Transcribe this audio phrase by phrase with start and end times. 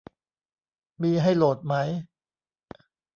[1.01, 1.75] มีให้โหลดไหม